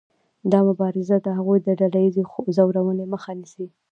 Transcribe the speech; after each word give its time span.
دا 0.51 0.59
مبارزه 0.69 1.15
د 1.21 1.27
هغوی 1.37 1.59
د 1.63 1.69
ډله 1.79 1.99
ایزې 2.05 2.23
ځورونې 2.55 3.05
مخه 3.13 3.31
نیسي. 3.39 3.65